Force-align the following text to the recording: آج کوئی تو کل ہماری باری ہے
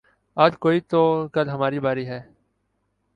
آج 0.37 0.57
کوئی 0.59 0.79
تو 0.81 1.01
کل 1.33 1.49
ہماری 1.49 1.79
باری 1.79 2.05
ہے 2.07 2.19